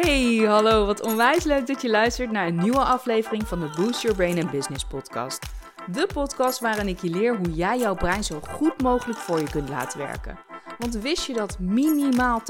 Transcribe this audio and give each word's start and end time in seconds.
Hey, 0.00 0.36
hallo, 0.46 0.86
wat 0.86 1.02
onwijs 1.02 1.44
leuk 1.44 1.66
dat 1.66 1.82
je 1.82 1.90
luistert 1.90 2.30
naar 2.30 2.46
een 2.46 2.58
nieuwe 2.58 2.84
aflevering 2.84 3.48
van 3.48 3.60
de 3.60 3.70
Boost 3.76 4.02
Your 4.02 4.16
Brain 4.16 4.42
and 4.42 4.50
Business 4.50 4.84
podcast. 4.84 5.46
De 5.92 6.08
podcast 6.12 6.60
waarin 6.60 6.88
ik 6.88 7.00
je 7.00 7.10
leer 7.10 7.36
hoe 7.36 7.54
jij 7.54 7.78
jouw 7.78 7.94
brein 7.94 8.24
zo 8.24 8.40
goed 8.48 8.82
mogelijk 8.82 9.18
voor 9.18 9.40
je 9.40 9.50
kunt 9.50 9.68
laten 9.68 9.98
werken. 9.98 10.38
Want 10.78 10.94
wist 10.94 11.26
je 11.26 11.32
dat 11.32 11.58
minimaal 11.58 12.40
80% 12.40 12.44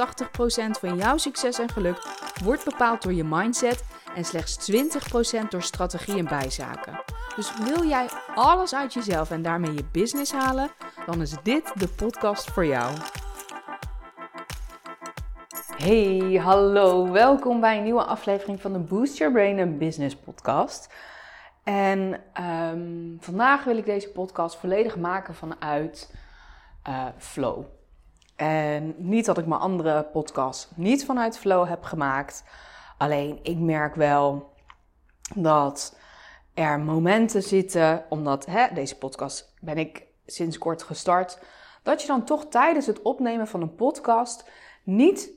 van 0.80 0.96
jouw 0.96 1.16
succes 1.16 1.58
en 1.58 1.68
geluk 1.68 2.02
wordt 2.45 2.64
bepaald 2.64 3.02
door 3.02 3.14
je 3.14 3.24
mindset 3.24 3.84
en 4.14 4.24
slechts 4.24 4.70
20% 5.44 5.48
door 5.48 5.62
strategie 5.62 6.18
en 6.18 6.28
bijzaken? 6.28 7.00
Dus 7.36 7.52
wil 7.64 7.84
jij 7.84 8.08
alles 8.34 8.74
uit 8.74 8.92
jezelf 8.92 9.30
en 9.30 9.42
daarmee 9.42 9.72
je 9.72 9.84
business 9.92 10.32
halen, 10.32 10.70
dan 11.06 11.20
is 11.20 11.34
dit 11.42 11.73
de 11.74 11.88
podcast 11.88 12.51
voor 12.51 12.66
jou. 12.66 12.95
Hey, 15.78 16.41
hallo, 16.42 17.10
welkom 17.10 17.60
bij 17.60 17.77
een 17.77 17.82
nieuwe 17.82 18.05
aflevering 18.05 18.60
van 18.60 18.73
de 18.73 18.78
Boost 18.78 19.16
Your 19.16 19.32
Brain 19.32 19.60
and 19.60 19.78
Business 19.78 20.16
podcast. 20.16 20.95
En 21.64 22.20
ehm, 22.32 23.16
vandaag 23.18 23.64
wil 23.64 23.77
ik 23.77 23.84
deze 23.84 24.10
podcast 24.10 24.56
volledig 24.56 24.96
maken 24.96 25.34
vanuit 25.34 26.14
uh, 26.88 27.06
flow. 27.18 27.64
En 28.37 28.95
niet 28.96 29.24
dat 29.24 29.38
ik 29.38 29.46
mijn 29.46 29.60
andere 29.60 30.04
podcast 30.04 30.70
niet 30.77 31.04
vanuit 31.04 31.38
flow 31.38 31.68
heb 31.68 31.82
gemaakt. 31.82 32.45
Alleen 32.96 33.38
ik 33.42 33.59
merk 33.59 33.95
wel 33.95 34.52
dat 35.34 35.98
er 36.54 36.80
momenten 36.80 37.42
zitten, 37.42 38.04
omdat 38.09 38.46
hè, 38.46 38.66
deze 38.74 38.98
podcast 38.98 39.54
ben 39.60 39.79
ik 39.79 40.02
sinds 40.26 40.59
kort 40.59 40.82
gestart, 40.82 41.38
dat 41.82 42.01
je 42.01 42.06
dan 42.06 42.24
toch 42.24 42.46
tijdens 42.48 42.87
het 42.87 43.02
opnemen 43.02 43.46
van 43.46 43.62
een 43.62 43.74
podcast 43.74 44.51
niet 44.82 45.37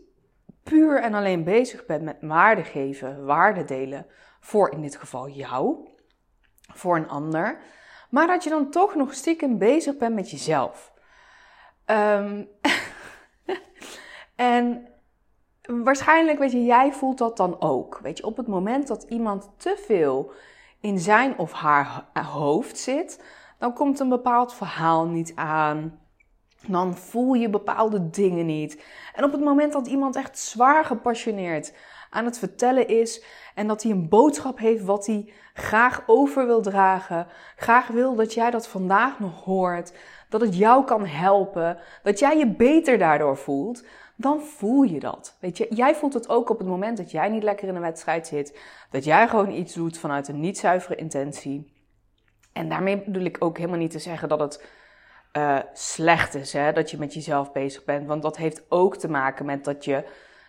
puur 0.64 1.02
en 1.02 1.14
alleen 1.14 1.44
bezig 1.44 1.86
bent 1.86 2.04
met 2.04 2.18
waarde 2.22 2.64
geven, 2.64 3.26
waarde 3.26 3.64
delen 3.64 4.06
voor 4.40 4.72
in 4.72 4.82
dit 4.82 4.96
geval 4.96 5.30
jou, 5.30 5.88
voor 6.74 6.96
een 6.96 7.10
ander, 7.10 7.60
maar 8.10 8.28
dat 8.28 8.44
je 8.44 8.50
dan 8.50 8.70
toch 8.70 8.96
nog 8.96 9.14
stiekem 9.14 9.58
bezig 9.58 9.98
bent 9.98 10.16
met 10.16 10.32
jezelf. 10.32 10.94
Um, 11.86 12.50
en 14.36 14.88
waarschijnlijk, 15.62 16.40
weet 16.40 16.52
je, 16.52 16.64
jij 16.64 16.92
voelt 16.92 17.18
dat 17.18 17.38
dan 17.38 17.62
ook. 17.62 18.00
Weet 18.02 18.18
je, 18.18 18.26
op 18.26 18.38
het 18.38 18.48
moment 18.48 18.88
dat 18.88 19.04
iemand 19.04 19.50
te 19.58 19.84
veel 19.86 20.32
in 20.80 21.00
zijn 21.00 21.38
of 21.38 21.52
haar 21.52 22.06
hoofd 22.14 22.78
zit, 22.78 23.24
dan 23.58 23.74
komt 23.74 24.00
een 24.00 24.10
bepaald 24.10 24.54
verhaal 24.54 25.08
niet 25.08 25.32
aan. 25.36 26.00
Dan 26.68 26.98
voel 26.98 27.34
je 27.34 27.50
bepaalde 27.50 28.10
dingen 28.10 28.46
niet. 28.46 28.84
En 29.16 29.24
op 29.24 29.32
het 29.32 29.42
moment 29.42 29.74
dat 29.74 29.88
iemand 29.88 30.16
echt 30.16 30.40
zwaar 30.40 30.86
gepassioneerd 30.86 31.74
aan 32.10 32.26
het 32.26 32.40
vertellen 32.40 32.88
is 32.88 33.24
en 33.56 33.68
dat 33.68 33.84
hij 33.84 33.92
een 33.92 34.10
boodschap 34.10 34.60
heeft 34.60 34.84
wat 34.84 35.06
hij 35.06 35.34
graag 35.54 36.04
over 36.08 36.46
wil 36.46 36.62
dragen, 36.62 37.28
graag 37.56 37.88
wil 37.88 38.16
dat 38.16 38.34
jij 38.34 38.52
dat 38.52 38.68
vandaag 38.68 39.20
nog 39.20 39.44
hoort, 39.44 39.94
dat 40.30 40.42
het 40.42 40.58
jou 40.58 40.86
kan 40.86 41.06
helpen, 41.06 41.78
dat 42.04 42.20
jij 42.20 42.38
je 42.38 42.48
beter 42.48 42.98
daardoor 42.98 43.38
voelt, 43.38 43.86
dan 44.16 44.42
voel 44.42 44.84
je 44.84 45.00
dat. 45.00 45.38
Weet 45.40 45.58
je, 45.58 45.68
jij 45.70 45.96
voelt 45.96 46.14
het 46.14 46.30
ook 46.30 46.50
op 46.50 46.58
het 46.58 46.68
moment 46.68 46.98
dat 46.98 47.12
jij 47.12 47.30
niet 47.30 47.44
lekker 47.44 47.68
in 47.68 47.76
een 47.76 47.82
wedstrijd 47.82 48.28
zit, 48.28 48.60
dat 48.90 49.04
jij 49.04 49.28
gewoon 49.28 49.52
iets 49.52 49.74
doet 49.74 49.98
vanuit 49.98 50.28
een 50.28 50.40
niet 50.40 50.58
zuivere 50.58 50.96
intentie. 50.96 51.74
En 52.54 52.70
daarmee 52.70 53.04
bedoel 53.04 53.24
ik 53.24 53.38
ook 53.40 53.58
helemaal 53.58 53.80
niet 53.80 53.92
te 53.92 54.00
zeggen 54.00 54.30
dat 54.30 54.40
het 54.40 54.66
uh, 55.38 55.60
slecht 55.74 56.36
is, 56.36 56.54
hè, 56.54 56.74
dat 56.74 56.92
je 56.92 56.98
met 56.98 57.14
jezelf 57.14 57.52
bezig 57.52 57.84
bent. 57.84 58.08
Want 58.08 58.22
dat 58.22 58.38
heeft 58.38 58.64
ook 58.70 58.98
te 58.98 59.10
maken 59.10 59.46
met 59.46 59.64
dat 59.64 59.86
je, 59.86 60.04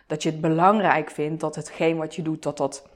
dat 0.07 0.23
je 0.23 0.29
het 0.29 0.41
belangrijk 0.41 1.11
vindt 1.11 1.41
dat 1.41 1.55
hetgeen 1.55 1.97
wat 1.97 2.15
je 2.15 2.21
doet, 2.21 2.43
dat 2.43 2.57
dat 2.57 2.87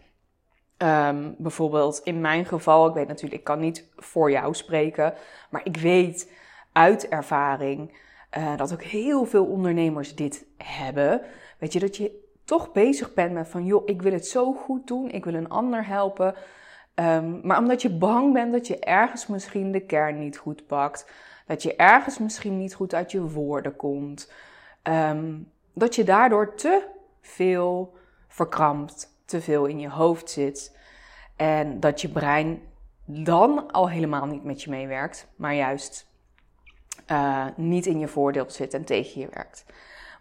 um, 0.77 1.35
bijvoorbeeld 1.37 2.01
in 2.03 2.21
mijn 2.21 2.45
geval, 2.45 2.87
ik 2.87 2.93
weet 2.93 3.07
natuurlijk, 3.07 3.39
ik 3.39 3.43
kan 3.43 3.59
niet 3.59 3.89
voor 3.95 4.31
jou 4.31 4.53
spreken, 4.53 5.13
maar 5.49 5.61
ik 5.63 5.77
weet 5.77 6.31
uit 6.71 7.07
ervaring 7.07 7.97
uh, 8.37 8.57
dat 8.57 8.73
ook 8.73 8.83
heel 8.83 9.25
veel 9.25 9.45
ondernemers 9.45 10.15
dit 10.15 10.45
hebben. 10.57 11.21
Weet 11.59 11.73
je, 11.73 11.79
dat 11.79 11.97
je 11.97 12.25
toch 12.45 12.71
bezig 12.71 13.13
bent 13.13 13.33
met 13.33 13.47
van, 13.47 13.65
joh, 13.65 13.81
ik 13.85 14.01
wil 14.01 14.11
het 14.11 14.27
zo 14.27 14.53
goed 14.53 14.87
doen, 14.87 15.09
ik 15.09 15.25
wil 15.25 15.33
een 15.33 15.49
ander 15.49 15.85
helpen. 15.85 16.35
Um, 16.99 17.39
maar 17.43 17.57
omdat 17.57 17.81
je 17.81 17.89
bang 17.89 18.33
bent 18.33 18.51
dat 18.51 18.67
je 18.67 18.79
ergens 18.79 19.27
misschien 19.27 19.71
de 19.71 19.79
kern 19.79 20.19
niet 20.19 20.37
goed 20.37 20.67
pakt, 20.67 21.11
dat 21.45 21.63
je 21.63 21.75
ergens 21.75 22.17
misschien 22.17 22.57
niet 22.57 22.73
goed 22.73 22.93
uit 22.93 23.11
je 23.11 23.21
woorden 23.21 23.75
komt, 23.75 24.31
um, 24.83 25.51
dat 25.73 25.95
je 25.95 26.03
daardoor 26.03 26.55
te 26.55 26.87
veel 27.21 27.97
verkrampt, 28.27 29.15
te 29.25 29.41
veel 29.41 29.65
in 29.65 29.79
je 29.79 29.89
hoofd 29.89 30.29
zit 30.29 30.77
en 31.35 31.79
dat 31.79 32.01
je 32.01 32.09
brein 32.09 32.61
dan 33.05 33.71
al 33.71 33.89
helemaal 33.89 34.25
niet 34.25 34.43
met 34.43 34.63
je 34.63 34.69
meewerkt, 34.69 35.27
maar 35.35 35.55
juist 35.55 36.07
uh, 37.11 37.45
niet 37.55 37.85
in 37.85 37.99
je 37.99 38.07
voordeel 38.07 38.45
zit 38.47 38.73
en 38.73 38.85
tegen 38.85 39.21
je 39.21 39.27
werkt. 39.33 39.65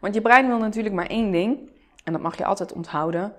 Want 0.01 0.15
je 0.15 0.21
brein 0.21 0.47
wil 0.47 0.59
natuurlijk 0.59 0.95
maar 0.95 1.07
één 1.07 1.31
ding, 1.31 1.71
en 2.05 2.13
dat 2.13 2.23
mag 2.23 2.37
je 2.39 2.45
altijd 2.45 2.73
onthouden. 2.73 3.35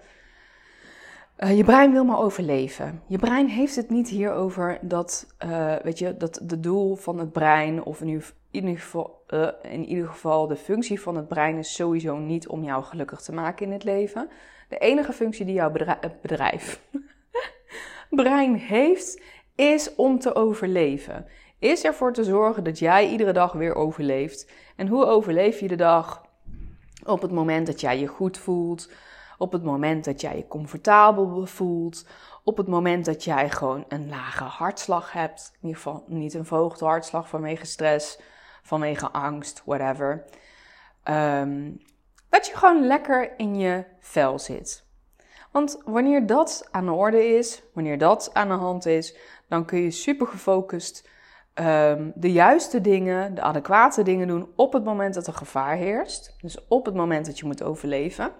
Uh, 1.38 1.58
je 1.58 1.64
brein 1.64 1.92
wil 1.92 2.04
maar 2.04 2.20
overleven. 2.20 3.02
Je 3.08 3.18
brein 3.18 3.48
heeft 3.48 3.76
het 3.76 3.90
niet 3.90 4.10
hierover 4.10 4.80
dat, 4.82 5.36
uh, 5.46 5.76
weet 5.76 6.00
je, 6.00 6.18
dat 6.18 6.40
de 6.44 6.60
doel 6.60 6.96
van 6.96 7.20
het 7.20 7.32
brein, 7.32 7.84
of 7.84 8.02
in 8.02 8.24
ieder, 8.52 8.78
geval, 8.78 9.24
uh, 9.30 9.48
in 9.62 9.86
ieder 9.86 10.08
geval 10.08 10.48
de 10.48 10.56
functie 10.56 11.02
van 11.02 11.16
het 11.16 11.28
brein, 11.28 11.58
is 11.58 11.74
sowieso 11.74 12.18
niet 12.18 12.48
om 12.48 12.64
jou 12.64 12.84
gelukkig 12.84 13.22
te 13.22 13.34
maken 13.34 13.66
in 13.66 13.72
het 13.72 13.84
leven. 13.84 14.30
De 14.70 14.78
enige 14.78 15.14
functie 15.14 15.46
die 15.46 15.54
jouw 15.54 15.72
bedrijf 16.22 16.82
brein 18.10 18.56
heeft, 18.56 19.22
is 19.56 19.96
om 19.96 20.20
te 20.20 20.36
overleven 20.36 21.26
is 21.60 21.84
ervoor 21.84 22.14
te 22.14 22.24
zorgen 22.24 22.64
dat 22.64 22.80
jij 22.80 23.10
iedere 23.10 23.34
dag 23.34 23.52
weer 23.52 23.76
overleeft. 23.76 24.52
En 24.76 24.88
hoe 24.88 25.06
overleef 25.06 25.60
je 25.60 25.68
de 25.68 25.76
dag? 25.76 26.26
Op 27.06 27.22
het 27.22 27.32
moment 27.32 27.68
dat 27.68 27.82
jij 27.82 28.00
je 28.00 28.08
goed 28.08 28.38
voelt, 28.38 28.92
op 29.38 29.52
het 29.52 29.64
moment 29.64 30.06
dat 30.06 30.22
jij 30.22 30.38
je 30.38 30.48
comfortabel 30.48 31.46
voelt, 31.46 32.06
op 32.44 32.58
het 32.58 32.68
moment 32.68 33.06
dat 33.06 33.24
jij 33.24 33.50
gewoon 33.50 33.86
een 33.88 34.10
lage 34.10 34.44
hartslag 34.44 35.12
hebt, 35.12 35.52
in 35.54 35.68
ieder 35.68 35.82
geval 35.82 36.04
niet 36.08 36.34
een 36.34 36.46
verhoogde 36.46 36.86
hartslag 36.86 37.30
vanwege 37.30 37.66
stress, 37.66 38.20
vanwege 38.64 39.12
angst, 39.12 39.62
whatever. 39.66 40.24
Um, 41.10 41.82
dat 42.30 42.48
je 42.48 42.58
gewoon 42.58 42.88
lekker 42.88 43.40
in 43.40 43.56
je 43.56 43.86
vel 44.00 44.40
zit. 44.40 44.86
Want 45.52 45.82
wanneer 45.86 46.26
dat 46.26 46.68
aan 46.72 46.86
de 46.86 46.92
orde 46.92 47.26
is, 47.26 47.64
wanneer 47.74 47.98
dat 47.98 48.30
aan 48.34 48.48
de 48.48 48.54
hand 48.54 48.86
is, 48.86 49.18
dan 49.48 49.66
kun 49.66 49.80
je 49.80 49.92
super 49.92 50.28
gefocust 50.28 51.10
um, 51.54 52.12
de 52.16 52.32
juiste 52.32 52.82
dingen, 52.82 53.36
de 53.36 53.42
adequate 53.42 54.04
dingen 54.04 54.28
doen 54.28 54.52
op 54.56 54.74
het 54.74 54.84
moment 54.84 55.14
dat 55.14 55.28
er 55.28 55.34
gevaar 55.34 55.76
heerst. 55.76 56.36
Dus 56.42 56.68
op 56.68 56.86
het 56.86 56.96
moment 56.96 57.26
dat 57.26 57.40
je 57.40 57.46
moet 57.46 57.64
overleven. 57.64 58.32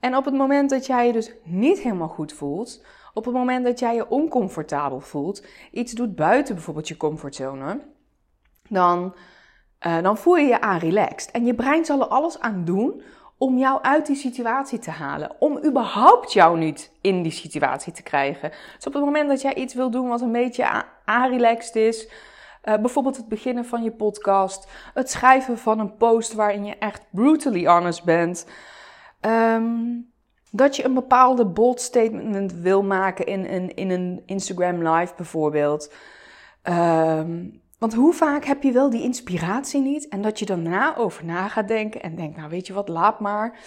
En 0.00 0.16
op 0.16 0.24
het 0.24 0.34
moment 0.34 0.70
dat 0.70 0.86
jij 0.86 1.06
je 1.06 1.12
dus 1.12 1.32
niet 1.44 1.78
helemaal 1.78 2.08
goed 2.08 2.32
voelt, 2.32 2.84
op 3.14 3.24
het 3.24 3.34
moment 3.34 3.64
dat 3.64 3.78
jij 3.78 3.94
je 3.94 4.08
oncomfortabel 4.08 5.00
voelt, 5.00 5.46
iets 5.72 5.92
doet 5.92 6.16
buiten 6.16 6.54
bijvoorbeeld 6.54 6.88
je 6.88 6.96
comfortzone, 6.96 7.80
dan, 8.68 9.14
uh, 9.86 10.02
dan 10.02 10.18
voel 10.18 10.36
je 10.36 10.46
je 10.46 10.60
aan 10.60 10.78
relaxed. 10.78 11.30
En 11.30 11.46
je 11.46 11.54
brein 11.54 11.84
zal 11.84 12.00
er 12.00 12.06
alles 12.06 12.40
aan 12.40 12.64
doen 12.64 13.02
om 13.38 13.58
jou 13.58 13.82
uit 13.82 14.06
die 14.06 14.16
situatie 14.16 14.78
te 14.78 14.90
halen. 14.90 15.30
Om 15.38 15.64
überhaupt 15.64 16.32
jou 16.32 16.58
niet 16.58 16.92
in 17.00 17.22
die 17.22 17.32
situatie 17.32 17.92
te 17.92 18.02
krijgen. 18.02 18.50
Dus 18.76 18.86
op 18.86 18.92
het 18.92 19.04
moment 19.04 19.28
dat 19.28 19.40
jij 19.40 19.54
iets 19.54 19.74
wil 19.74 19.90
doen 19.90 20.08
wat 20.08 20.20
een 20.20 20.32
beetje 20.32 20.84
aanrelaxed 21.04 21.76
is. 21.76 22.08
Uh, 22.64 22.76
bijvoorbeeld 22.76 23.16
het 23.16 23.28
beginnen 23.28 23.64
van 23.64 23.82
je 23.82 23.90
podcast. 23.90 24.68
Het 24.94 25.10
schrijven 25.10 25.58
van 25.58 25.78
een 25.78 25.96
post 25.96 26.32
waarin 26.32 26.64
je 26.64 26.76
echt 26.78 27.02
brutally 27.10 27.66
honest 27.66 28.04
bent. 28.04 28.46
Um, 29.20 30.12
dat 30.50 30.76
je 30.76 30.84
een 30.84 30.94
bepaalde 30.94 31.46
bold 31.46 31.80
statement 31.80 32.52
wil 32.52 32.82
maken 32.82 33.26
in, 33.26 33.46
in, 33.46 33.74
in 33.74 33.90
een 33.90 34.22
Instagram 34.26 34.88
live 34.88 35.12
bijvoorbeeld. 35.16 35.92
Um, 36.62 37.60
want 37.78 37.94
hoe 37.94 38.12
vaak 38.12 38.44
heb 38.44 38.62
je 38.62 38.72
wel 38.72 38.90
die 38.90 39.02
inspiratie 39.02 39.80
niet 39.80 40.08
en 40.08 40.22
dat 40.22 40.38
je 40.38 40.46
daarna 40.46 40.96
over 40.96 41.24
na 41.24 41.48
gaat 41.48 41.68
denken 41.68 42.02
en 42.02 42.14
denkt, 42.14 42.36
nou 42.36 42.48
weet 42.48 42.66
je 42.66 42.72
wat, 42.72 42.88
laat 42.88 43.20
maar. 43.20 43.58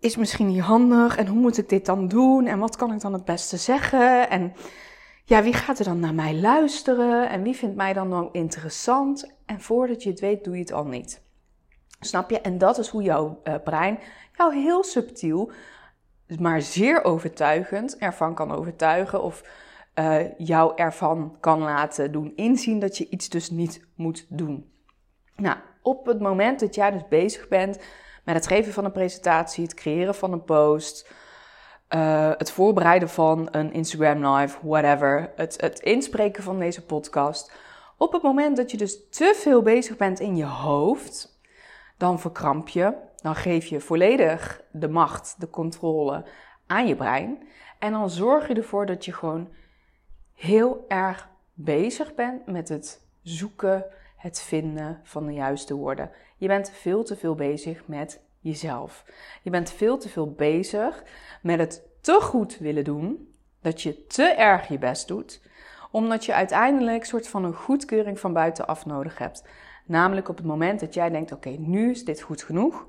Is 0.00 0.16
misschien 0.16 0.46
niet 0.46 0.60
handig 0.60 1.16
en 1.16 1.26
hoe 1.26 1.38
moet 1.38 1.58
ik 1.58 1.68
dit 1.68 1.86
dan 1.86 2.08
doen 2.08 2.46
en 2.46 2.58
wat 2.58 2.76
kan 2.76 2.92
ik 2.92 3.00
dan 3.00 3.12
het 3.12 3.24
beste 3.24 3.56
zeggen 3.56 4.30
en 4.30 4.52
ja, 5.24 5.42
wie 5.42 5.52
gaat 5.52 5.78
er 5.78 5.84
dan 5.84 6.00
naar 6.00 6.14
mij 6.14 6.34
luisteren 6.34 7.28
en 7.28 7.42
wie 7.42 7.56
vindt 7.56 7.76
mij 7.76 7.92
dan 7.92 8.08
nou 8.08 8.28
interessant 8.32 9.36
en 9.46 9.60
voordat 9.60 10.02
je 10.02 10.10
het 10.10 10.20
weet 10.20 10.44
doe 10.44 10.54
je 10.54 10.60
het 10.60 10.72
al 10.72 10.86
niet. 10.86 11.22
Snap 12.00 12.30
je? 12.30 12.40
En 12.40 12.58
dat 12.58 12.78
is 12.78 12.88
hoe 12.88 13.02
jouw 13.02 13.40
uh, 13.44 13.54
brein 13.64 13.98
jou 14.36 14.54
heel 14.54 14.84
subtiel, 14.84 15.50
maar 16.38 16.62
zeer 16.62 17.04
overtuigend 17.04 17.96
ervan 17.98 18.34
kan 18.34 18.52
overtuigen 18.52 19.22
of 19.22 19.42
uh, 19.94 20.38
jou 20.38 20.72
ervan 20.76 21.36
kan 21.40 21.58
laten 21.58 22.12
doen 22.12 22.32
inzien 22.36 22.78
dat 22.78 22.98
je 22.98 23.08
iets 23.08 23.28
dus 23.28 23.50
niet 23.50 23.86
moet 23.94 24.26
doen. 24.28 24.72
Nou, 25.36 25.56
op 25.82 26.06
het 26.06 26.20
moment 26.20 26.60
dat 26.60 26.74
jij 26.74 26.90
dus 26.90 27.08
bezig 27.08 27.48
bent 27.48 27.78
met 28.24 28.34
het 28.34 28.46
geven 28.46 28.72
van 28.72 28.84
een 28.84 28.92
presentatie, 28.92 29.62
het 29.62 29.74
creëren 29.74 30.14
van 30.14 30.32
een 30.32 30.44
post, 30.44 31.10
uh, 31.94 32.30
het 32.36 32.50
voorbereiden 32.50 33.08
van 33.08 33.48
een 33.50 33.72
Instagram 33.72 34.26
live, 34.26 34.58
whatever, 34.62 35.32
het, 35.36 35.60
het 35.60 35.80
inspreken 35.80 36.42
van 36.42 36.58
deze 36.58 36.84
podcast. 36.84 37.52
Op 37.96 38.12
het 38.12 38.22
moment 38.22 38.56
dat 38.56 38.70
je 38.70 38.76
dus 38.76 39.08
te 39.10 39.34
veel 39.36 39.62
bezig 39.62 39.96
bent 39.96 40.20
in 40.20 40.36
je 40.36 40.44
hoofd, 40.44 41.39
dan 42.00 42.20
verkramp 42.20 42.68
je, 42.68 42.94
dan 43.16 43.34
geef 43.34 43.66
je 43.66 43.80
volledig 43.80 44.62
de 44.70 44.88
macht, 44.88 45.34
de 45.38 45.50
controle 45.50 46.24
aan 46.66 46.86
je 46.86 46.96
brein. 46.96 47.48
En 47.78 47.92
dan 47.92 48.10
zorg 48.10 48.48
je 48.48 48.54
ervoor 48.54 48.86
dat 48.86 49.04
je 49.04 49.12
gewoon 49.12 49.48
heel 50.34 50.84
erg 50.88 51.28
bezig 51.54 52.14
bent 52.14 52.46
met 52.46 52.68
het 52.68 53.06
zoeken, 53.22 53.84
het 54.16 54.40
vinden 54.40 55.00
van 55.02 55.26
de 55.26 55.32
juiste 55.32 55.74
woorden. 55.74 56.10
Je 56.36 56.46
bent 56.46 56.70
veel 56.70 57.04
te 57.04 57.16
veel 57.16 57.34
bezig 57.34 57.86
met 57.86 58.20
jezelf. 58.38 59.04
Je 59.42 59.50
bent 59.50 59.70
veel 59.70 59.98
te 59.98 60.08
veel 60.08 60.32
bezig 60.32 61.04
met 61.42 61.58
het 61.58 61.82
te 62.00 62.18
goed 62.20 62.58
willen 62.58 62.84
doen, 62.84 63.34
dat 63.60 63.82
je 63.82 64.06
te 64.06 64.24
erg 64.24 64.68
je 64.68 64.78
best 64.78 65.08
doet, 65.08 65.40
omdat 65.90 66.24
je 66.24 66.34
uiteindelijk 66.34 67.00
een 67.00 67.06
soort 67.06 67.28
van 67.28 67.44
een 67.44 67.54
goedkeuring 67.54 68.20
van 68.20 68.32
buitenaf 68.32 68.86
nodig 68.86 69.18
hebt. 69.18 69.44
Namelijk 69.90 70.28
op 70.28 70.36
het 70.36 70.46
moment 70.46 70.80
dat 70.80 70.94
jij 70.94 71.10
denkt: 71.10 71.32
oké, 71.32 71.48
nu 71.48 71.90
is 71.90 72.04
dit 72.04 72.20
goed 72.20 72.42
genoeg. 72.42 72.86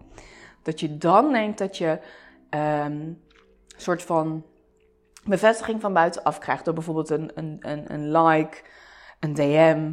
Dat 0.62 0.80
je 0.80 0.98
dan 0.98 1.32
denkt 1.32 1.58
dat 1.58 1.78
je 1.78 2.00
een 2.50 3.22
soort 3.78 4.04
van 4.04 4.44
bevestiging 5.24 5.82
van 5.82 5.94
buitenaf 5.94 6.38
krijgt 6.38 6.66
door 6.66 6.74
bijvoorbeeld 6.74 7.10
een, 7.10 7.32
een, 7.36 7.58
een, 7.60 7.94
een 7.94 8.12
like, 8.12 8.58
een 9.20 9.34
DM. 9.34 9.92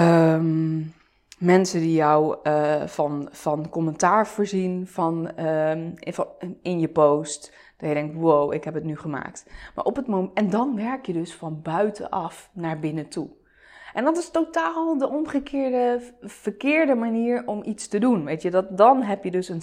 Um, 0.00 0.94
mensen 1.38 1.80
die 1.80 1.94
jou 1.94 2.36
uh, 2.42 2.86
van, 2.86 3.28
van 3.30 3.68
commentaar 3.68 4.26
voorzien 4.26 4.86
van, 4.86 5.40
um, 5.46 5.94
in, 6.38 6.58
in 6.62 6.80
je 6.80 6.88
post. 6.88 7.52
Dat 7.76 7.88
je 7.88 7.94
denkt, 7.94 8.14
wow, 8.14 8.52
ik 8.52 8.64
heb 8.64 8.74
het 8.74 8.84
nu 8.84 8.96
gemaakt. 8.96 9.46
Maar 9.74 9.84
op 9.84 9.96
het 9.96 10.06
moment, 10.06 10.32
en 10.34 10.50
dan 10.50 10.76
werk 10.76 11.06
je 11.06 11.12
dus 11.12 11.34
van 11.34 11.62
buitenaf 11.62 12.50
naar 12.52 12.78
binnen 12.78 13.08
toe. 13.08 13.40
En 13.92 14.04
dat 14.04 14.16
is 14.16 14.30
totaal 14.30 14.98
de 14.98 15.08
omgekeerde, 15.08 16.00
verkeerde 16.20 16.94
manier 16.94 17.46
om 17.46 17.62
iets 17.64 17.88
te 17.88 17.98
doen. 17.98 18.24
Weet 18.24 18.42
je, 18.42 18.50
dat, 18.50 18.76
dan 18.76 19.02
heb 19.02 19.24
je 19.24 19.30
dus 19.30 19.48
een, 19.48 19.62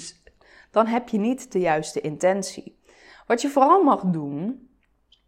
dan 0.72 0.86
heb 0.86 1.10
je 1.10 1.18
niet 1.18 1.52
de 1.52 1.60
juiste 1.60 2.02
intentie. 2.02 2.80
Wat 3.28 3.42
je 3.42 3.50
vooral 3.50 3.84
mag 3.84 4.02
doen, 4.02 4.70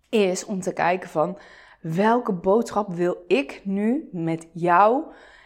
is 0.10 0.46
om 0.46 0.62
te 0.62 0.74
kijken 0.74 1.10
van 1.10 1.38
welke 1.82 2.34
boodschap 2.34 2.94
wil 2.94 3.24
ik 3.28 3.62
nu 3.64 4.10
met 4.12 4.48
jou 4.54 5.04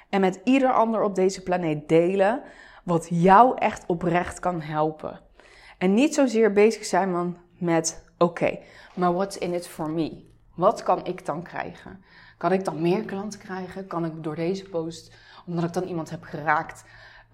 en 0.10 0.22
met 0.22 0.42
ieder 0.44 0.74
ander 0.74 1.04
op 1.04 1.16
deze 1.16 1.44
planeet 1.44 1.90
delen, 1.90 2.42
wat 2.84 3.08
jou 3.10 3.58
echt 3.58 3.84
oprecht 3.88 4.40
kan 4.40 4.62
helpen. 4.62 5.22
En 5.78 5.94
niet 5.94 6.14
zozeer 6.14 6.52
bezig 6.52 6.86
zijn 6.86 7.12
man 7.12 7.38
met, 7.58 8.06
oké, 8.18 8.60
maar 8.96 9.14
what's 9.14 9.38
in 9.38 9.54
it 9.54 9.68
for 9.68 9.90
me? 9.90 10.26
Wat 10.56 10.84
kan 10.84 11.06
ik 11.06 11.26
dan 11.26 11.44
krijgen? 11.44 12.04
Kan 12.38 12.52
ik 12.52 12.66
dan 12.66 12.82
meer 12.82 13.04
klanten 13.04 13.40
krijgen? 13.40 13.88
Kan 13.88 14.06
ik 14.06 14.24
door 14.24 14.36
deze 14.36 14.70
post, 14.70 15.16
omdat 15.46 15.64
ik 15.64 15.74
dan 15.74 15.84
iemand 15.84 16.10
heb 16.10 16.24
geraakt, 16.24 16.84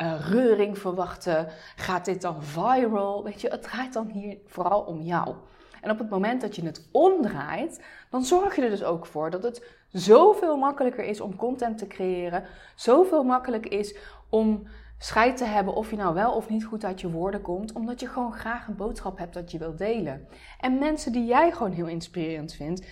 uh, 0.01 0.29
reuring 0.29 0.77
verwachten? 0.77 1.47
Gaat 1.75 2.05
dit 2.05 2.21
dan 2.21 2.43
viral? 2.43 3.23
Weet 3.23 3.41
je, 3.41 3.49
het 3.49 3.63
draait 3.63 3.93
dan 3.93 4.07
hier 4.07 4.37
vooral 4.47 4.81
om 4.81 5.01
jou. 5.01 5.35
En 5.81 5.91
op 5.91 5.99
het 5.99 6.09
moment 6.09 6.41
dat 6.41 6.55
je 6.55 6.65
het 6.65 6.87
omdraait, 6.91 7.83
dan 8.09 8.23
zorg 8.23 8.55
je 8.55 8.61
er 8.61 8.69
dus 8.69 8.83
ook 8.83 9.05
voor 9.05 9.29
dat 9.29 9.43
het 9.43 9.65
zoveel 9.91 10.57
makkelijker 10.57 11.03
is 11.03 11.21
om 11.21 11.35
content 11.35 11.77
te 11.77 11.87
creëren. 11.87 12.45
Zoveel 12.75 13.23
makkelijker 13.23 13.71
is 13.71 13.95
om 14.29 14.67
scheid 14.97 15.37
te 15.37 15.45
hebben 15.45 15.73
of 15.73 15.89
je 15.89 15.95
nou 15.95 16.13
wel 16.13 16.33
of 16.33 16.49
niet 16.49 16.65
goed 16.65 16.85
uit 16.85 17.01
je 17.01 17.11
woorden 17.11 17.41
komt, 17.41 17.73
omdat 17.73 17.99
je 17.99 18.07
gewoon 18.07 18.33
graag 18.33 18.67
een 18.67 18.75
boodschap 18.75 19.17
hebt 19.17 19.33
dat 19.33 19.51
je 19.51 19.57
wilt 19.57 19.77
delen. 19.77 20.27
En 20.59 20.79
mensen 20.79 21.11
die 21.11 21.25
jij 21.25 21.51
gewoon 21.51 21.71
heel 21.71 21.87
inspirerend 21.87 22.53
vindt, 22.53 22.85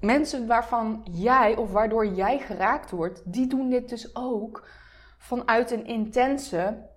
mensen 0.00 0.46
waarvan 0.46 1.06
jij 1.10 1.56
of 1.56 1.72
waardoor 1.72 2.06
jij 2.06 2.38
geraakt 2.38 2.90
wordt, 2.90 3.32
die 3.32 3.46
doen 3.46 3.70
dit 3.70 3.88
dus 3.88 4.16
ook 4.16 4.68
vanuit 5.18 5.70
een 5.70 5.86
intense, 5.86 6.88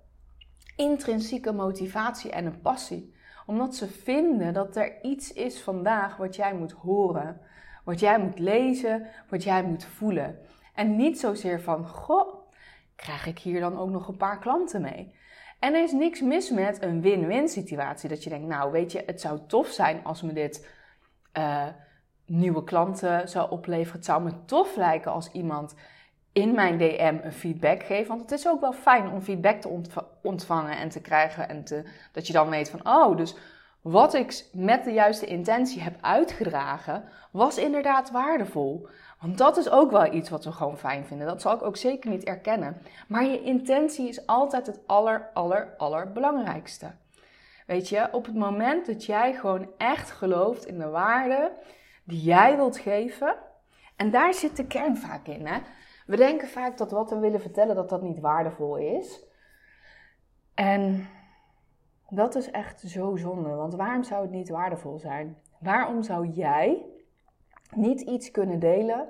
intrinsieke 0.75 1.51
motivatie 1.51 2.31
en 2.31 2.45
een 2.45 2.61
passie. 2.61 3.15
Omdat 3.45 3.75
ze 3.75 3.87
vinden 3.87 4.53
dat 4.53 4.75
er 4.75 5.01
iets 5.01 5.33
is 5.33 5.61
vandaag 5.61 6.17
wat 6.17 6.35
jij 6.35 6.53
moet 6.53 6.71
horen, 6.71 7.41
wat 7.83 7.99
jij 7.99 8.19
moet 8.19 8.39
lezen, 8.39 9.07
wat 9.29 9.43
jij 9.43 9.63
moet 9.63 9.85
voelen. 9.85 10.39
En 10.73 10.95
niet 10.95 11.19
zozeer 11.19 11.61
van, 11.61 11.87
goh, 11.87 12.35
krijg 12.95 13.25
ik 13.25 13.39
hier 13.39 13.59
dan 13.59 13.77
ook 13.77 13.89
nog 13.89 14.07
een 14.07 14.17
paar 14.17 14.39
klanten 14.39 14.81
mee? 14.81 15.15
En 15.59 15.73
er 15.73 15.83
is 15.83 15.91
niks 15.91 16.21
mis 16.21 16.49
met 16.49 16.81
een 16.81 17.01
win-win 17.01 17.47
situatie. 17.47 18.09
Dat 18.09 18.23
je 18.23 18.29
denkt, 18.29 18.47
nou 18.47 18.71
weet 18.71 18.91
je, 18.91 19.03
het 19.05 19.21
zou 19.21 19.39
tof 19.47 19.67
zijn 19.67 20.03
als 20.03 20.21
me 20.21 20.33
dit 20.33 20.67
uh, 21.37 21.67
nieuwe 22.33 22.63
klanten 22.63 23.29
zou 23.29 23.51
opleveren. 23.51 23.95
Het 23.95 24.05
zou 24.05 24.23
me 24.23 24.45
tof 24.45 24.75
lijken 24.75 25.11
als 25.11 25.31
iemand 25.31 25.75
in 26.31 26.55
mijn 26.55 26.77
DM 26.77 27.17
een 27.21 27.33
feedback 27.33 27.83
geeft. 27.83 28.07
Want 28.07 28.21
het 28.21 28.31
is 28.31 28.47
ook 28.47 28.61
wel 28.61 28.73
fijn 28.73 29.11
om 29.11 29.21
feedback 29.21 29.61
te 29.61 29.81
ontvangen 30.21 30.77
en 30.77 30.89
te 30.89 31.01
krijgen. 31.01 31.49
En 31.49 31.63
te, 31.63 31.83
dat 32.11 32.27
je 32.27 32.33
dan 32.33 32.49
weet 32.49 32.69
van, 32.69 32.87
oh, 32.87 33.17
dus 33.17 33.35
wat 33.81 34.13
ik 34.13 34.45
met 34.53 34.83
de 34.83 34.91
juiste 34.91 35.25
intentie 35.25 35.81
heb 35.81 35.95
uitgedragen, 36.01 37.03
was 37.31 37.57
inderdaad 37.57 38.11
waardevol. 38.11 38.87
Want 39.19 39.37
dat 39.37 39.57
is 39.57 39.69
ook 39.69 39.91
wel 39.91 40.13
iets 40.13 40.29
wat 40.29 40.45
we 40.45 40.51
gewoon 40.51 40.77
fijn 40.77 41.05
vinden. 41.05 41.27
Dat 41.27 41.41
zal 41.41 41.55
ik 41.55 41.63
ook 41.63 41.77
zeker 41.77 42.09
niet 42.09 42.23
erkennen. 42.23 42.81
Maar 43.07 43.25
je 43.25 43.43
intentie 43.43 44.07
is 44.07 44.27
altijd 44.27 44.67
het 44.67 44.79
aller, 44.87 45.29
aller, 45.33 45.73
allerbelangrijkste. 45.77 46.91
Weet 47.67 47.89
je, 47.89 48.07
op 48.11 48.25
het 48.25 48.35
moment 48.35 48.85
dat 48.85 49.05
jij 49.05 49.33
gewoon 49.33 49.69
echt 49.77 50.11
gelooft 50.11 50.65
in 50.65 50.79
de 50.79 50.89
waarde 50.89 51.51
die 52.03 52.21
jij 52.21 52.55
wilt 52.55 52.77
geven. 52.77 53.35
En 53.95 54.11
daar 54.11 54.33
zit 54.33 54.57
de 54.57 54.67
kern 54.67 54.97
vaak 54.97 55.27
in. 55.27 55.47
Hè? 55.47 55.59
We 56.05 56.15
denken 56.15 56.47
vaak 56.47 56.77
dat 56.77 56.91
wat 56.91 57.09
we 57.09 57.19
willen 57.19 57.41
vertellen, 57.41 57.75
dat 57.75 57.89
dat 57.89 58.01
niet 58.01 58.19
waardevol 58.19 58.77
is. 58.77 59.25
En 60.53 61.07
dat 62.09 62.35
is 62.35 62.51
echt 62.51 62.79
zo 62.79 63.15
zonde. 63.15 63.49
Want 63.49 63.75
waarom 63.75 64.03
zou 64.03 64.21
het 64.21 64.31
niet 64.31 64.49
waardevol 64.49 64.99
zijn? 64.99 65.37
Waarom 65.59 66.03
zou 66.03 66.27
jij 66.27 66.85
niet 67.75 68.01
iets 68.01 68.31
kunnen 68.31 68.59
delen 68.59 69.07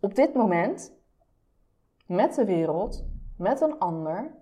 op 0.00 0.14
dit 0.14 0.34
moment 0.34 0.92
met 2.06 2.34
de 2.34 2.44
wereld, 2.44 3.06
met 3.36 3.60
een 3.60 3.78
ander, 3.78 4.34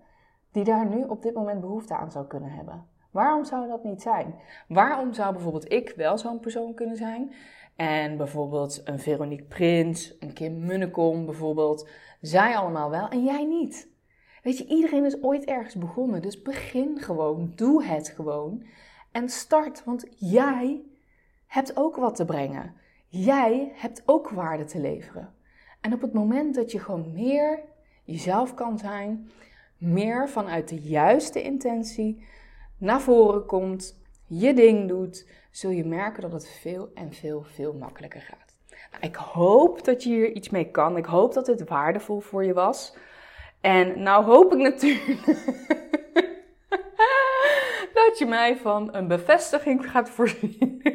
die 0.52 0.64
daar 0.64 0.87
nu 0.87 1.02
op 1.05 1.23
dit 1.23 1.35
moment 1.35 1.61
behoefte 1.61 1.97
aan 1.97 2.11
zou 2.11 2.26
kunnen 2.26 2.50
hebben? 2.50 2.87
Waarom 3.11 3.45
zou 3.45 3.69
dat 3.69 3.85
niet 3.85 4.02
zijn? 4.02 4.35
Waarom 4.69 5.12
zou 5.12 5.33
bijvoorbeeld 5.33 5.73
ik 5.73 5.93
wel 5.97 6.19
zo'n 6.19 6.41
persoon 6.41 6.75
kunnen 6.75 6.97
zijn 6.97 7.35
en 7.76 8.17
bijvoorbeeld 8.17 8.81
een 8.85 8.99
Veronique 8.99 9.45
Prins, 9.45 10.17
een 10.21 10.33
Kim 10.33 10.64
Munnekom 10.67 11.25
bijvoorbeeld, 11.25 11.88
zij 12.21 12.57
allemaal 12.57 12.91
wel 12.91 13.09
en 13.09 13.25
jij 13.25 13.45
niet? 13.45 13.91
Weet 14.43 14.59
je, 14.59 14.67
iedereen 14.67 15.05
is 15.05 15.23
ooit 15.23 15.45
ergens 15.45 15.75
begonnen, 15.75 16.23
dus 16.23 16.43
begin 16.43 17.00
gewoon, 17.00 17.52
doe 17.57 17.85
het 17.85 18.09
gewoon 18.09 18.64
en 19.12 19.29
start, 19.29 19.85
want 19.85 20.07
jij 20.17 20.83
hebt 21.47 21.76
ook 21.76 21.97
wat 21.97 22.14
te 22.14 22.25
brengen. 22.25 22.75
Jij 23.09 23.73
hebt 23.75 24.02
ook 24.07 24.29
waarde 24.29 24.64
te 24.64 24.81
leveren. 24.81 25.35
En 25.81 25.93
op 25.93 26.00
het 26.00 26.12
moment 26.12 26.55
dat 26.55 26.73
je 26.73 26.79
gewoon 26.79 27.12
meer 27.12 27.61
jezelf 28.05 28.55
kan 28.55 28.79
zijn, 28.79 29.31
meer 29.79 30.29
vanuit 30.29 30.69
de 30.69 30.81
juiste 30.81 31.43
intentie 31.43 32.26
naar 32.79 33.00
voren 33.00 33.47
komt, 33.47 34.01
je 34.39 34.55
ding 34.55 34.89
doet, 34.89 35.27
zul 35.51 35.71
je 35.71 35.85
merken 35.85 36.23
dat 36.23 36.33
het 36.33 36.49
veel 36.49 36.91
en 36.95 37.12
veel, 37.12 37.43
veel 37.43 37.73
makkelijker 37.73 38.21
gaat. 38.21 38.55
Nou, 38.91 39.05
ik 39.05 39.17
hoop 39.17 39.85
dat 39.85 40.03
je 40.03 40.09
hier 40.09 40.33
iets 40.33 40.49
mee 40.49 40.71
kan. 40.71 40.97
Ik 40.97 41.05
hoop 41.05 41.35
dat 41.35 41.47
dit 41.47 41.69
waardevol 41.69 42.21
voor 42.21 42.45
je 42.45 42.53
was. 42.53 42.97
En 43.61 44.03
nou 44.03 44.25
hoop 44.25 44.53
ik 44.53 44.59
natuurlijk 44.59 45.25
dat 47.99 48.19
je 48.19 48.27
mij 48.29 48.57
van 48.57 48.95
een 48.95 49.09
bevestiging 49.09 49.91
gaat 49.91 50.11
voorzien. 50.11 50.83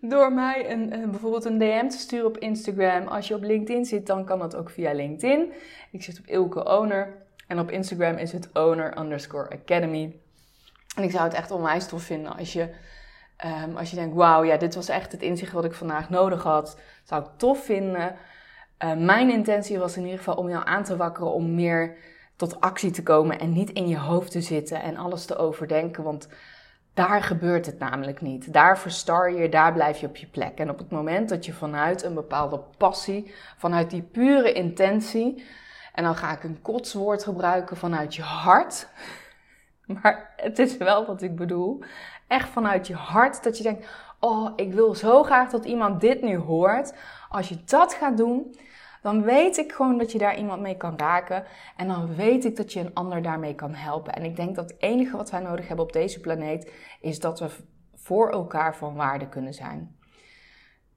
Door 0.00 0.32
mij 0.32 0.70
een, 0.70 0.92
een, 0.92 1.10
bijvoorbeeld 1.10 1.44
een 1.44 1.58
DM 1.58 1.88
te 1.88 1.98
sturen 1.98 2.26
op 2.26 2.38
Instagram. 2.38 3.06
Als 3.06 3.28
je 3.28 3.34
op 3.34 3.42
LinkedIn 3.42 3.84
zit, 3.84 4.06
dan 4.06 4.24
kan 4.24 4.38
dat 4.38 4.56
ook 4.56 4.70
via 4.70 4.92
LinkedIn. 4.92 5.52
Ik 5.92 6.02
zit 6.02 6.18
op 6.18 6.26
Ilke 6.26 6.64
Owner. 6.64 7.26
En 7.46 7.58
op 7.58 7.70
Instagram 7.70 8.16
is 8.16 8.32
het 8.32 8.50
owner 8.52 8.98
underscore 8.98 9.50
academy. 9.50 10.21
En 10.96 11.02
ik 11.02 11.10
zou 11.10 11.24
het 11.24 11.34
echt 11.34 11.50
onwijs 11.50 11.86
tof 11.86 12.02
vinden 12.02 12.36
als 12.36 12.52
je, 12.52 12.74
um, 13.64 13.76
als 13.76 13.90
je 13.90 13.96
denkt, 13.96 14.14
wauw, 14.14 14.44
ja, 14.44 14.56
dit 14.56 14.74
was 14.74 14.88
echt 14.88 15.12
het 15.12 15.22
inzicht 15.22 15.52
wat 15.52 15.64
ik 15.64 15.74
vandaag 15.74 16.10
nodig 16.10 16.42
had. 16.42 16.78
Zou 17.04 17.22
ik 17.22 17.30
tof 17.36 17.64
vinden. 17.64 18.16
Uh, 18.84 18.94
mijn 18.94 19.30
intentie 19.30 19.78
was 19.78 19.96
in 19.96 20.02
ieder 20.02 20.18
geval 20.18 20.34
om 20.34 20.48
jou 20.48 20.66
aan 20.66 20.84
te 20.84 20.96
wakkeren 20.96 21.32
om 21.32 21.54
meer 21.54 21.96
tot 22.36 22.60
actie 22.60 22.90
te 22.90 23.02
komen 23.02 23.38
en 23.38 23.52
niet 23.52 23.70
in 23.70 23.88
je 23.88 23.98
hoofd 23.98 24.30
te 24.30 24.40
zitten 24.40 24.82
en 24.82 24.96
alles 24.96 25.24
te 25.24 25.36
overdenken. 25.36 26.02
Want 26.02 26.28
daar 26.94 27.22
gebeurt 27.22 27.66
het 27.66 27.78
namelijk 27.78 28.20
niet. 28.20 28.52
Daar 28.52 28.78
verstar 28.78 29.32
je, 29.32 29.48
daar 29.48 29.72
blijf 29.72 29.98
je 29.98 30.06
op 30.06 30.16
je 30.16 30.26
plek. 30.26 30.58
En 30.58 30.70
op 30.70 30.78
het 30.78 30.90
moment 30.90 31.28
dat 31.28 31.46
je 31.46 31.52
vanuit 31.52 32.02
een 32.02 32.14
bepaalde 32.14 32.60
passie, 32.76 33.34
vanuit 33.56 33.90
die 33.90 34.02
pure 34.02 34.52
intentie 34.52 35.44
En 35.92 36.04
dan 36.04 36.16
ga 36.16 36.32
ik 36.32 36.44
een 36.44 36.62
kotswoord 36.62 37.24
gebruiken 37.24 37.76
vanuit 37.76 38.14
je 38.14 38.22
hart. 38.22 38.88
Maar 40.02 40.32
het 40.36 40.58
is 40.58 40.76
wel 40.76 41.06
wat 41.06 41.22
ik 41.22 41.36
bedoel. 41.36 41.82
Echt 42.28 42.48
vanuit 42.48 42.86
je 42.86 42.94
hart. 42.94 43.42
Dat 43.42 43.56
je 43.56 43.62
denkt: 43.62 43.88
Oh, 44.20 44.52
ik 44.56 44.72
wil 44.72 44.94
zo 44.94 45.22
graag 45.22 45.50
dat 45.50 45.64
iemand 45.64 46.00
dit 46.00 46.22
nu 46.22 46.36
hoort. 46.36 46.94
Als 47.28 47.48
je 47.48 47.64
dat 47.64 47.94
gaat 47.94 48.16
doen, 48.16 48.54
dan 49.02 49.22
weet 49.22 49.56
ik 49.56 49.72
gewoon 49.72 49.98
dat 49.98 50.12
je 50.12 50.18
daar 50.18 50.38
iemand 50.38 50.62
mee 50.62 50.76
kan 50.76 50.98
raken. 50.98 51.44
En 51.76 51.88
dan 51.88 52.14
weet 52.14 52.44
ik 52.44 52.56
dat 52.56 52.72
je 52.72 52.80
een 52.80 52.94
ander 52.94 53.22
daarmee 53.22 53.54
kan 53.54 53.74
helpen. 53.74 54.12
En 54.12 54.24
ik 54.24 54.36
denk 54.36 54.54
dat 54.54 54.70
het 54.70 54.82
enige 54.82 55.16
wat 55.16 55.30
wij 55.30 55.40
nodig 55.40 55.66
hebben 55.66 55.84
op 55.84 55.92
deze 55.92 56.20
planeet 56.20 56.72
is 57.00 57.20
dat 57.20 57.40
we 57.40 57.48
voor 57.94 58.30
elkaar 58.30 58.76
van 58.76 58.94
waarde 58.94 59.28
kunnen 59.28 59.54
zijn. 59.54 59.96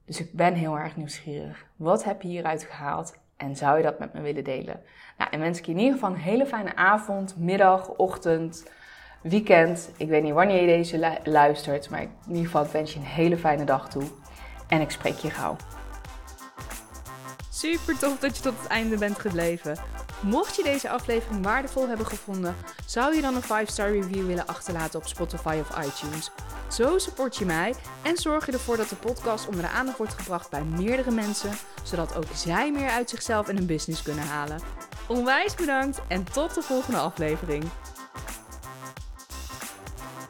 Dus 0.04 0.20
ik 0.20 0.32
ben 0.32 0.54
heel 0.54 0.78
erg 0.78 0.96
nieuwsgierig. 0.96 1.66
Wat 1.76 2.04
heb 2.04 2.22
je 2.22 2.28
hieruit 2.28 2.62
gehaald? 2.62 3.18
En 3.36 3.56
zou 3.56 3.76
je 3.76 3.82
dat 3.82 3.98
met 3.98 4.12
me 4.12 4.20
willen 4.20 4.44
delen? 4.44 4.80
Nou, 5.18 5.30
en 5.30 5.40
wens 5.40 5.58
ik 5.58 5.66
je 5.66 5.72
in 5.72 5.78
ieder 5.78 5.92
geval 5.92 6.10
een 6.10 6.16
hele 6.16 6.46
fijne 6.46 6.76
avond, 6.76 7.36
middag, 7.36 7.88
ochtend, 7.88 8.70
weekend. 9.22 9.90
Ik 9.96 10.08
weet 10.08 10.22
niet 10.22 10.32
wanneer 10.32 10.60
je 10.60 10.66
deze 10.66 11.20
luistert, 11.24 11.90
maar 11.90 12.02
in 12.02 12.10
ieder 12.28 12.44
geval 12.44 12.66
wens 12.72 12.92
je 12.92 12.98
een 12.98 13.04
hele 13.04 13.36
fijne 13.36 13.64
dag 13.64 13.88
toe. 13.88 14.04
En 14.68 14.80
ik 14.80 14.90
spreek 14.90 15.16
je 15.16 15.30
gauw. 15.30 15.56
Super 17.50 17.98
tof 17.98 18.18
dat 18.18 18.36
je 18.36 18.42
tot 18.42 18.58
het 18.58 18.68
einde 18.68 18.98
bent 18.98 19.18
gebleven. 19.18 19.78
Mocht 20.20 20.56
je 20.56 20.62
deze 20.62 20.88
aflevering 20.88 21.44
waardevol 21.44 21.88
hebben 21.88 22.06
gevonden, 22.06 22.56
zou 22.86 23.14
je 23.14 23.20
dan 23.20 23.34
een 23.34 23.66
5-star 23.66 23.90
review 23.90 24.26
willen 24.26 24.46
achterlaten 24.46 24.98
op 24.98 25.06
Spotify 25.06 25.58
of 25.60 25.84
iTunes. 25.84 26.30
Zo 26.76 26.98
support 26.98 27.36
je 27.36 27.44
mij 27.44 27.74
en 28.02 28.16
zorg 28.16 28.46
je 28.46 28.52
ervoor 28.52 28.76
dat 28.76 28.88
de 28.88 28.96
podcast 28.96 29.46
onder 29.46 29.62
de 29.62 29.68
aandacht 29.68 29.98
wordt 29.98 30.14
gebracht 30.14 30.50
bij 30.50 30.64
meerdere 30.64 31.10
mensen, 31.10 31.50
zodat 31.82 32.14
ook 32.16 32.24
zij 32.34 32.72
meer 32.72 32.88
uit 32.88 33.10
zichzelf 33.10 33.48
en 33.48 33.56
hun 33.56 33.66
business 33.66 34.02
kunnen 34.02 34.24
halen. 34.24 34.60
Onwijs 35.08 35.54
bedankt 35.54 36.00
en 36.08 36.24
tot 36.24 36.54
de 36.54 36.62
volgende 36.62 36.98
aflevering. 36.98 37.64